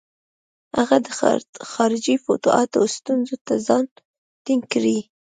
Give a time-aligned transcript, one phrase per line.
[0.77, 1.07] هغه د
[1.71, 3.83] خارجي فتوحاتو ستونزو ته ځان
[4.45, 4.97] ټینګ کړي.